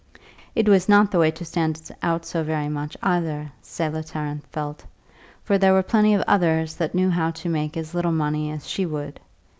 It 0.55 0.67
was 0.67 0.89
not 0.89 1.11
the 1.11 1.19
way 1.19 1.29
to 1.29 1.45
stand 1.45 1.91
out 2.01 2.25
so 2.25 2.41
very 2.43 2.67
much 2.69 2.97
either, 3.03 3.51
Selah 3.61 4.01
Tarrant 4.01 4.47
felt; 4.47 4.83
for 5.43 5.59
there 5.59 5.73
were 5.73 5.83
plenty 5.83 6.15
of 6.15 6.23
others 6.27 6.73
that 6.77 6.95
knew 6.95 7.11
how 7.11 7.29
to 7.29 7.49
make 7.49 7.77
as 7.77 7.93
little 7.93 8.11
money 8.11 8.49
as 8.49 8.67
she 8.67 8.83
would. 8.87 9.19